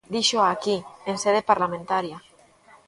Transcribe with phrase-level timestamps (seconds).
[0.13, 0.77] Díxoo aquí,
[1.09, 2.17] en sede parlamentaria.